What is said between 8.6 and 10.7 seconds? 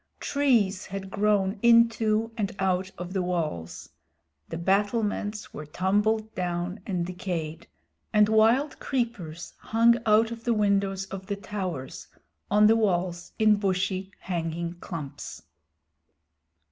creepers hung out of the